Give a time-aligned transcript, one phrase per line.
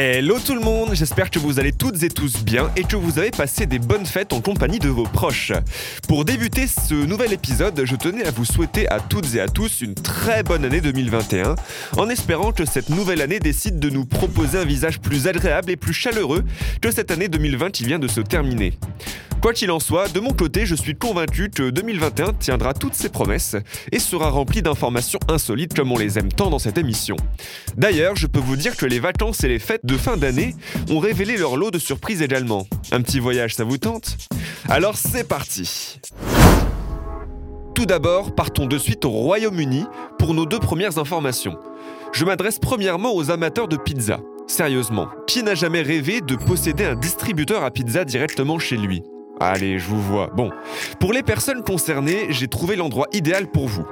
[0.00, 3.18] Hello tout le monde, j'espère que vous allez toutes et tous bien et que vous
[3.18, 5.50] avez passé des bonnes fêtes en compagnie de vos proches.
[6.06, 9.80] Pour débuter ce nouvel épisode, je tenais à vous souhaiter à toutes et à tous
[9.80, 11.56] une très bonne année 2021,
[11.96, 15.76] en espérant que cette nouvelle année décide de nous proposer un visage plus agréable et
[15.76, 16.44] plus chaleureux
[16.80, 18.78] que cette année 2020 qui vient de se terminer.
[19.40, 23.08] Quoi qu'il en soit, de mon côté, je suis convaincu que 2021 tiendra toutes ses
[23.08, 23.54] promesses
[23.92, 27.14] et sera rempli d'informations insolites comme on les aime tant dans cette émission.
[27.76, 30.56] D'ailleurs, je peux vous dire que les vacances et les fêtes de fin d'année
[30.90, 32.66] ont révélé leur lot de surprises également.
[32.90, 34.16] Un petit voyage, ça vous tente?
[34.68, 36.00] Alors c'est parti
[37.76, 39.84] Tout d'abord, partons de suite au Royaume-Uni
[40.18, 41.56] pour nos deux premières informations.
[42.12, 44.18] Je m'adresse premièrement aux amateurs de pizza.
[44.48, 49.02] Sérieusement, qui n'a jamais rêvé de posséder un distributeur à pizza directement chez lui?
[49.40, 50.30] Allez, je vous vois.
[50.34, 50.50] Bon,
[50.98, 53.86] pour les personnes concernées, j'ai trouvé l'endroit idéal pour vous.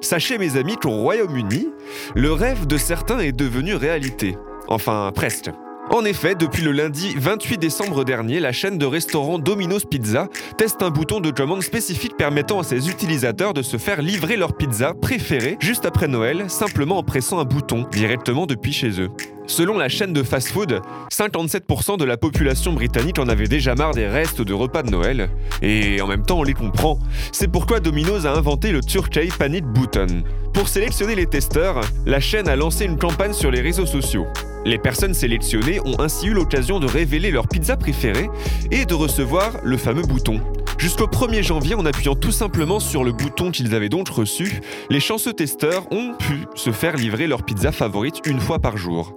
[0.00, 1.68] Sachez mes amis qu'au Royaume-Uni,
[2.14, 4.36] le rêve de certains est devenu réalité.
[4.68, 5.50] Enfin, presque.
[5.90, 10.82] En effet, depuis le lundi 28 décembre dernier, la chaîne de restaurants Domino's Pizza teste
[10.82, 14.94] un bouton de commande spécifique permettant à ses utilisateurs de se faire livrer leur pizza
[14.94, 19.10] préférée juste après Noël, simplement en pressant un bouton directement depuis chez eux.
[19.46, 24.06] Selon la chaîne de fast-food, 57% de la population britannique en avait déjà marre des
[24.06, 25.30] restes de repas de Noël.
[25.62, 26.98] Et en même temps, on les comprend.
[27.32, 30.22] C'est pourquoi Domino's a inventé le Turkey Panic Button.
[30.54, 34.26] Pour sélectionner les testeurs, la chaîne a lancé une campagne sur les réseaux sociaux.
[34.64, 38.30] Les personnes sélectionnées ont ainsi eu l'occasion de révéler leur pizza préférée
[38.70, 40.40] et de recevoir le fameux bouton.
[40.82, 44.98] Jusqu'au 1er janvier, en appuyant tout simplement sur le bouton qu'ils avaient donc reçu, les
[44.98, 49.16] chanceux testeurs ont pu se faire livrer leur pizza favorite une fois par jour.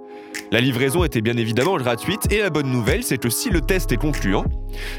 [0.52, 3.90] La livraison était bien évidemment gratuite et la bonne nouvelle, c'est que si le test
[3.90, 4.44] est concluant,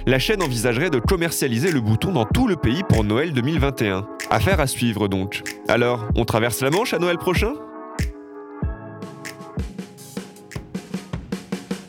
[0.06, 4.06] la chaîne envisagerait de commercialiser le bouton dans tout le pays pour Noël 2021.
[4.30, 5.44] Affaire à suivre donc.
[5.70, 7.53] Alors, on traverse la Manche à Noël prochain?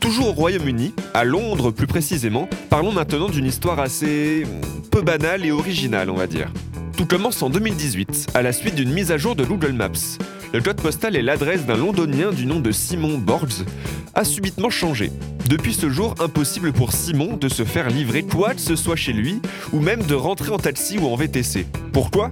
[0.09, 4.47] Toujours au Royaume-Uni, à Londres plus précisément, parlons maintenant d'une histoire assez
[4.91, 6.51] peu banale et originale, on va dire.
[6.97, 10.17] Tout commence en 2018, à la suite d'une mise à jour de Google Maps.
[10.55, 13.67] Le code postal et l'adresse d'un londonien du nom de Simon Borges
[14.15, 15.13] a subitement changé.
[15.47, 19.13] Depuis ce jour, impossible pour Simon de se faire livrer quoi que ce soit chez
[19.13, 19.43] lui,
[19.75, 21.67] ou même de rentrer en taxi ou en VTC.
[21.93, 22.31] Pourquoi?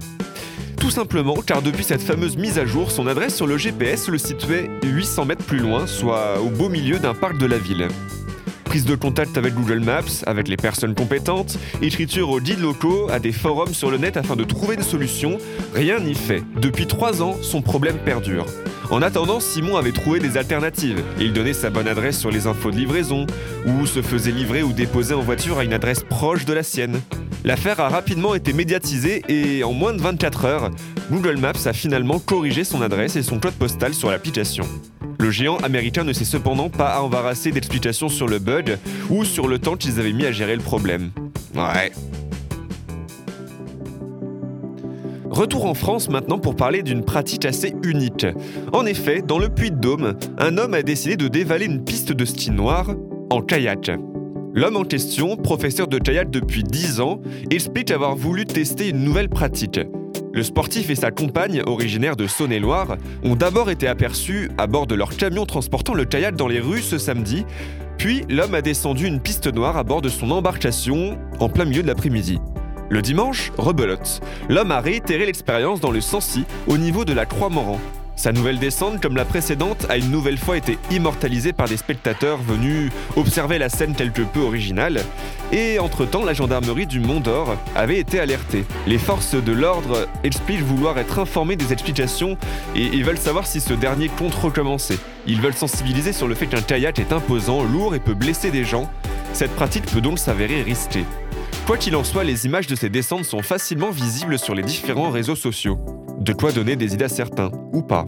[0.87, 4.17] Tout simplement car depuis cette fameuse mise à jour, son adresse sur le GPS le
[4.17, 7.89] situait 800 mètres plus loin, soit au beau milieu d'un parc de la ville.
[8.63, 13.19] Prise de contact avec Google Maps, avec les personnes compétentes, écriture aux guides locaux, à
[13.19, 15.39] des forums sur le net afin de trouver une solution,
[15.75, 16.41] rien n'y fait.
[16.55, 18.45] Depuis trois ans, son problème perdure.
[18.89, 21.03] En attendant, Simon avait trouvé des alternatives.
[21.19, 23.27] Il donnait sa bonne adresse sur les infos de livraison,
[23.65, 27.01] ou se faisait livrer ou déposer en voiture à une adresse proche de la sienne.
[27.43, 30.71] L'affaire a rapidement été médiatisée et en moins de 24 heures,
[31.11, 34.65] Google Maps a finalement corrigé son adresse et son code postal sur l'application.
[35.19, 38.77] Le géant américain ne s'est cependant pas embarrassé d'explications sur le bug
[39.09, 41.11] ou sur le temps qu'ils avaient mis à gérer le problème.
[41.55, 41.91] Ouais.
[45.29, 48.25] Retour en France maintenant pour parler d'une pratique assez unique.
[48.73, 52.51] En effet, dans le Puy-de-Dôme, un homme a décidé de dévaler une piste de ski
[52.51, 52.93] noir
[53.29, 53.91] en kayak.
[54.53, 57.21] L'homme en question, professeur de kayak depuis 10 ans,
[57.51, 59.79] explique avoir voulu tester une nouvelle pratique.
[60.33, 64.95] Le sportif et sa compagne, originaires de Saône-et-Loire, ont d'abord été aperçus à bord de
[64.95, 67.45] leur camion transportant le kayak dans les rues ce samedi,
[67.97, 71.81] puis l'homme a descendu une piste noire à bord de son embarcation en plein milieu
[71.81, 72.39] de l'après-midi.
[72.89, 74.21] Le dimanche, rebelote.
[74.47, 77.79] L'homme a réitéré l'expérience dans le Sancy, au niveau de la Croix-Moran.
[78.15, 82.37] Sa nouvelle descente, comme la précédente, a une nouvelle fois été immortalisée par des spectateurs
[82.37, 85.01] venus observer la scène quelque peu originale.
[85.51, 88.65] Et entre-temps, la gendarmerie du Mont d'Or avait été alertée.
[88.87, 92.37] Les forces de l'ordre expliquent vouloir être informées des explications
[92.75, 94.97] et ils veulent savoir si ce dernier compte recommencer.
[95.27, 98.63] Ils veulent sensibiliser sur le fait qu'un kayak est imposant, lourd et peut blesser des
[98.63, 98.89] gens.
[99.33, 101.05] Cette pratique peut donc s'avérer risquée.
[101.67, 105.09] Quoi qu'il en soit, les images de ces descentes sont facilement visibles sur les différents
[105.09, 105.77] réseaux sociaux.
[106.17, 108.05] De quoi donner des idées à certains, ou pas.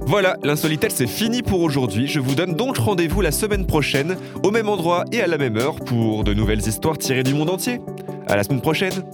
[0.00, 2.08] Voilà, l'insolitel c'est fini pour aujourd'hui.
[2.08, 5.56] Je vous donne donc rendez-vous la semaine prochaine, au même endroit et à la même
[5.56, 7.78] heure, pour de nouvelles histoires tirées du monde entier.
[8.26, 9.04] À la semaine prochaine!